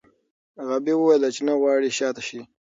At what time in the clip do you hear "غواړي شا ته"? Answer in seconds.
1.59-2.21